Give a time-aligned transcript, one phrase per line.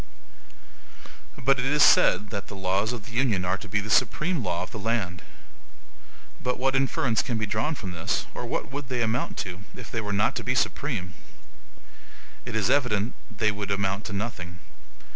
[1.37, 4.43] But it is said that the laws of the Union are to be the SUPREME
[4.43, 5.21] LAW of the land.
[6.41, 9.91] But what inference can be drawn from this, or what would they amount to, if
[9.91, 11.13] they were not to be supreme?
[12.45, 14.57] It is evident they would amount to nothing.